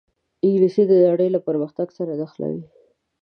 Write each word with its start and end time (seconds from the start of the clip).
انګلیسي 0.45 0.83
د 0.87 0.91
نړۍ 1.07 1.29
له 1.33 1.39
پرمختګ 1.47 1.87
سره 1.97 2.11
نښلوي 2.19 2.63